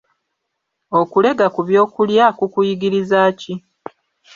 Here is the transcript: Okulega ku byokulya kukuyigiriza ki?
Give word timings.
Okulega 0.99 1.45
ku 1.53 1.61
byokulya 1.67 2.25
kukuyigiriza 2.37 3.19
ki? 3.39 3.53